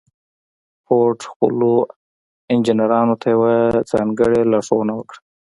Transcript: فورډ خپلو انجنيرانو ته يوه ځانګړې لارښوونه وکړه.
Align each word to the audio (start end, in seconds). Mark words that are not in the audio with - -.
فورډ 0.85 1.19
خپلو 1.31 1.71
انجنيرانو 2.53 3.13
ته 3.21 3.27
يوه 3.35 3.51
ځانګړې 3.91 4.41
لارښوونه 4.51 4.93
وکړه. 4.95 5.19